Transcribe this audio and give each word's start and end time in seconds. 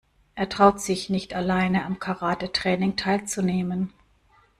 Er 0.33 0.49
traut 0.49 0.81
sich 0.81 1.11
nicht 1.11 1.35
alleine 1.35 1.85
am 1.85 1.99
Karatetraining 1.99 2.95
teilzunehmen. 2.95 3.93